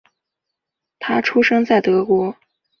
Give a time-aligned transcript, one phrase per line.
[0.97, 2.35] 他出生在德国。